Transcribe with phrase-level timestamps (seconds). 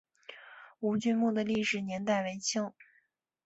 [0.79, 2.73] 吴郡墓的历史年代为清。